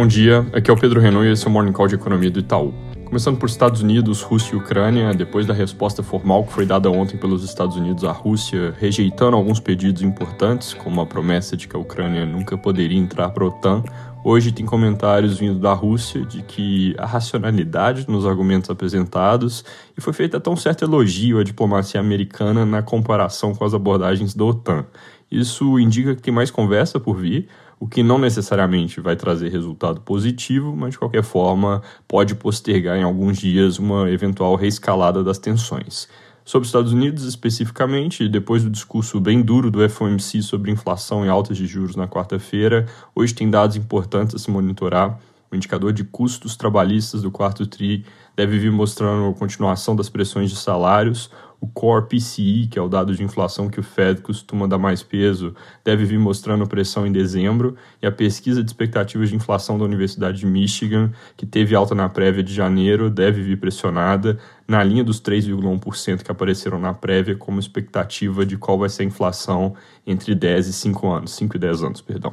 [0.00, 2.30] Bom dia, aqui é o Pedro Renault e esse é o Morning Call de Economia
[2.30, 2.72] do Itaú.
[3.04, 7.18] Começando por Estados Unidos, Rússia e Ucrânia, depois da resposta formal que foi dada ontem
[7.18, 11.78] pelos Estados Unidos à Rússia, rejeitando alguns pedidos importantes, como a promessa de que a
[11.78, 13.84] Ucrânia nunca poderia entrar para a OTAN,
[14.24, 20.14] hoje tem comentários vindo da Rússia de que a racionalidade nos argumentos apresentados e foi
[20.14, 24.86] feito até um certo elogio à diplomacia americana na comparação com as abordagens da OTAN.
[25.30, 27.48] Isso indica que tem mais conversa por vir,
[27.80, 33.02] o que não necessariamente vai trazer resultado positivo, mas de qualquer forma pode postergar em
[33.02, 36.06] alguns dias uma eventual reescalada das tensões.
[36.44, 41.28] Sobre os Estados Unidos especificamente, depois do discurso bem duro do FOMC sobre inflação e
[41.30, 45.18] altas de juros na quarta-feira, hoje tem dados importantes a se monitorar.
[45.50, 48.04] O indicador de custos trabalhistas do quarto TRI
[48.36, 51.30] deve vir mostrando a continuação das pressões de salários.
[51.60, 55.02] O Core PCI, que é o dado de inflação que o Fed costuma dar mais
[55.02, 57.76] peso, deve vir mostrando pressão em dezembro.
[58.02, 62.08] E a pesquisa de expectativas de inflação da Universidade de Michigan, que teve alta na
[62.08, 67.60] prévia de janeiro, deve vir pressionada na linha dos 3,1% que apareceram na prévia como
[67.60, 69.74] expectativa de qual vai ser a inflação
[70.06, 72.32] entre 10 e 5 anos, 5 e 10 anos, perdão.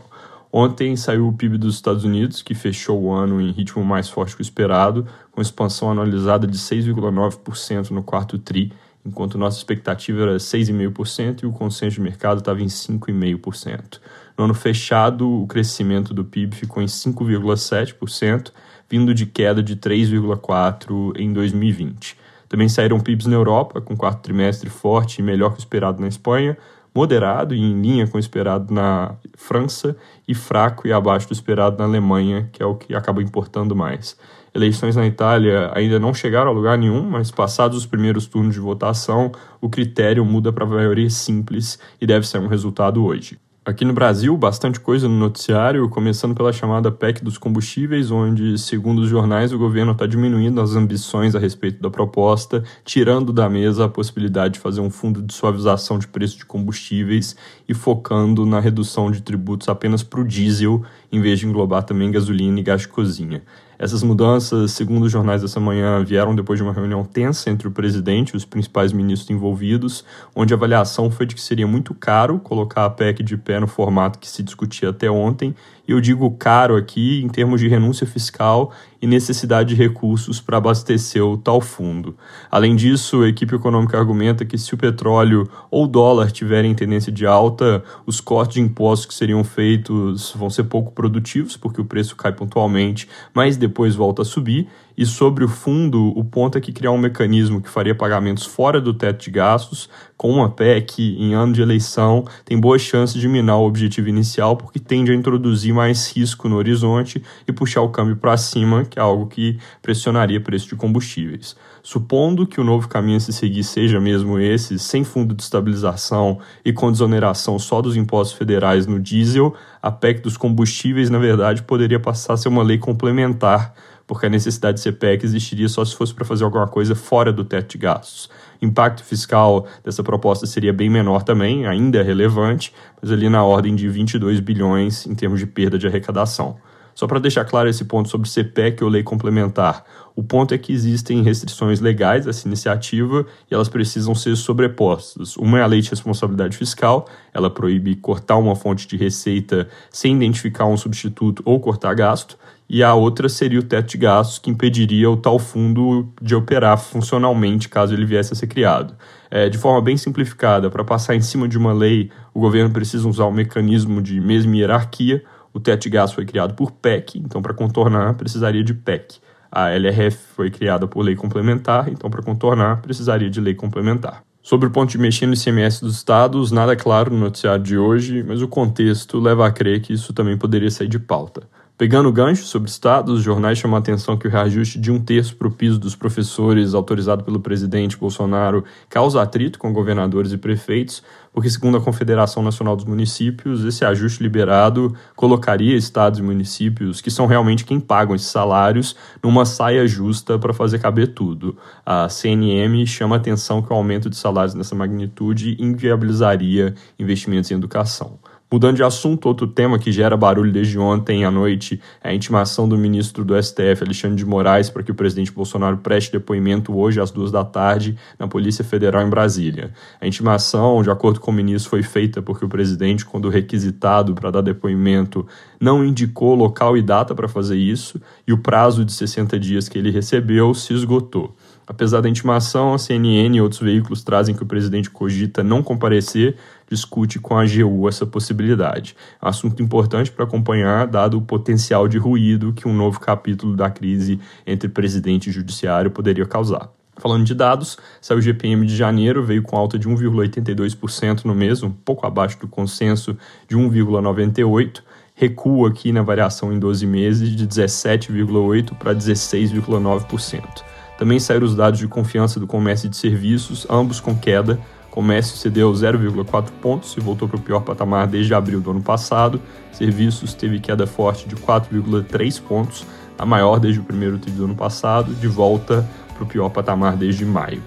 [0.52, 4.36] Ontem saiu o PIB dos Estados Unidos, que fechou o ano em ritmo mais forte
[4.36, 8.72] que o esperado, com expansão anualizada de 6,9% no quarto TRI,
[9.08, 14.00] enquanto nossa expectativa era 6,5% e o consenso de mercado estava em 5,5%.
[14.38, 18.52] No ano fechado, o crescimento do PIB ficou em 5,7%,
[18.90, 22.18] vindo de queda de 3,4% em 2020.
[22.48, 26.08] Também saíram PIBs na Europa, com quarto trimestre forte e melhor que o esperado na
[26.08, 26.58] Espanha,
[26.94, 29.96] moderado e em linha com o esperado na França
[30.28, 34.18] e fraco e abaixo do esperado na Alemanha, que é o que acaba importando mais.
[34.58, 38.60] Eleições na Itália ainda não chegaram a lugar nenhum, mas passados os primeiros turnos de
[38.60, 43.38] votação, o critério muda para maioria simples e deve ser um resultado hoje.
[43.64, 49.04] Aqui no Brasil, bastante coisa no noticiário, começando pela chamada PEC dos combustíveis, onde, segundo
[49.04, 53.86] os jornais, o governo está diminuindo as ambições a respeito da proposta, tirando da mesa
[53.86, 57.36] a possibilidade de fazer um fundo de suavização de preço de combustíveis
[57.70, 62.10] e focando na redução de tributos apenas para o diesel, em vez de englobar também
[62.10, 63.44] gasolina e gás de cozinha.
[63.80, 67.72] Essas mudanças, segundo os jornais dessa manhã, vieram depois de uma reunião tensa entre o
[67.72, 70.04] presidente e os principais ministros envolvidos,
[70.36, 73.68] onde a avaliação foi de que seria muito caro colocar a PEC de pé no
[73.68, 75.54] formato que se discutia até ontem
[75.88, 81.24] eu digo caro aqui em termos de renúncia fiscal e necessidade de recursos para abastecer
[81.24, 82.18] o tal fundo.
[82.50, 87.12] Além disso, a equipe econômica argumenta que se o petróleo ou o dólar tiverem tendência
[87.12, 91.86] de alta, os cortes de impostos que seriam feitos vão ser pouco produtivos, porque o
[91.86, 94.68] preço cai pontualmente, mas depois volta a subir,
[94.98, 98.82] e sobre o fundo, o ponto é que criar um mecanismo que faria pagamentos fora
[98.82, 99.88] do teto de gastos,
[100.18, 104.58] com uma PEC em ano de eleição, tem boas chances de minar o objetivo inicial,
[104.58, 108.98] porque tende a introduzir mais risco no horizonte e puxar o câmbio para cima, que
[108.98, 111.56] é algo que pressionaria preço de combustíveis.
[111.84, 116.40] Supondo que o novo caminho a se seguir seja mesmo esse, sem fundo de estabilização
[116.66, 121.62] e com desoneração só dos impostos federais no diesel, a PEC dos combustíveis, na verdade,
[121.62, 123.76] poderia passar a ser uma lei complementar
[124.08, 127.32] porque a necessidade de ser PEC existiria só se fosse para fazer alguma coisa fora
[127.32, 128.30] do teto de gastos.
[128.62, 133.44] O impacto fiscal dessa proposta seria bem menor também, ainda é relevante, mas ali na
[133.44, 136.58] ordem de 22 bilhões em termos de perda de arrecadação.
[136.98, 139.86] Só para deixar claro esse ponto sobre CPEC ou lei complementar,
[140.16, 145.38] o ponto é que existem restrições legais a essa iniciativa e elas precisam ser sobrepostas.
[145.38, 150.16] Uma é a lei de responsabilidade fiscal, ela proíbe cortar uma fonte de receita sem
[150.16, 152.36] identificar um substituto ou cortar gasto,
[152.68, 156.80] e a outra seria o teto de gastos, que impediria o tal fundo de operar
[156.80, 158.96] funcionalmente caso ele viesse a ser criado.
[159.30, 163.08] É, de forma bem simplificada, para passar em cima de uma lei, o governo precisa
[163.08, 165.24] usar um mecanismo de mesma hierarquia.
[165.58, 169.18] O teto de foi criado por PEC, então para contornar precisaria de PEC.
[169.52, 174.22] A LRF foi criada por lei complementar, então para contornar precisaria de lei complementar.
[174.44, 178.22] Sobre o ponto de mexer no ICMS dos estados, nada claro no noticiário de hoje,
[178.22, 181.50] mas o contexto leva a crer que isso também poderia sair de pauta.
[181.78, 185.00] Pegando o gancho sobre estados, os jornais chamam a atenção que o reajuste de um
[185.00, 190.40] terço para o piso dos professores, autorizado pelo presidente Bolsonaro, causa atrito com governadores e
[190.40, 197.00] prefeitos, porque, segundo a Confederação Nacional dos Municípios, esse ajuste liberado colocaria estados e municípios,
[197.00, 201.56] que são realmente quem pagam esses salários, numa saia justa para fazer caber tudo.
[201.86, 207.54] A CNM chama a atenção que o aumento de salários nessa magnitude inviabilizaria investimentos em
[207.54, 208.18] educação.
[208.50, 212.68] Mudando de assunto, outro tema que gera barulho desde ontem à noite é a intimação
[212.68, 217.02] do ministro do STF, Alexandre de Moraes, para que o presidente Bolsonaro preste depoimento hoje
[217.02, 219.74] às duas da tarde na Polícia Federal em Brasília.
[220.00, 224.32] A intimação, de acordo com o ministro, foi feita porque o presidente, quando requisitado para
[224.32, 225.28] dar depoimento,
[225.60, 229.78] não indicou local e data para fazer isso e o prazo de 60 dias que
[229.78, 231.36] ele recebeu se esgotou.
[231.68, 236.38] Apesar da intimação, a CNN e outros veículos trazem que o presidente cogita não comparecer,
[236.70, 238.96] discute com a AGU essa possibilidade.
[239.20, 244.18] Assunto importante para acompanhar, dado o potencial de ruído que um novo capítulo da crise
[244.46, 246.72] entre presidente e judiciário poderia causar.
[246.96, 251.62] Falando de dados, saiu o GPM de janeiro, veio com alta de 1,82% no mês,
[251.62, 253.16] um pouco abaixo do consenso
[253.48, 254.82] de 1,98%,
[255.14, 260.77] recua aqui na variação em 12 meses de 17,8% para 16,9%.
[260.98, 264.60] Também saíram os dados de confiança do comércio de serviços, ambos com queda.
[264.90, 269.40] Comércio cedeu 0,4 pontos e voltou para o pior patamar desde abril do ano passado.
[269.72, 272.84] Serviços teve queda forte de 4,3 pontos,
[273.18, 276.96] a maior desde o primeiro trimestre do ano passado, de volta para o pior patamar
[276.96, 277.62] desde maio.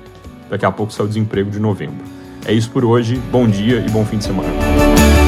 [0.49, 2.05] Daqui a pouco sai o desemprego de novembro.
[2.45, 5.20] É isso por hoje, bom dia e bom fim de semana.